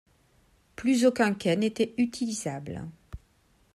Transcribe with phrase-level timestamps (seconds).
[0.75, 2.87] Plus aucun quai n'était utilisable.